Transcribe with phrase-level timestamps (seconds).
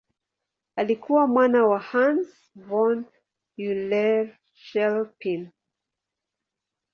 [0.75, 3.05] Alikuwa mwana wa Hans von
[3.57, 5.49] Euler-Chelpin.